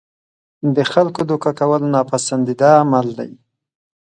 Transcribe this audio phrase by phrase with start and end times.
[0.75, 3.31] د خلکو دوکه کول ناپسندیده عمل دی.